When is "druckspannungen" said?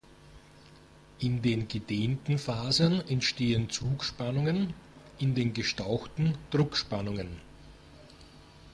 6.49-7.39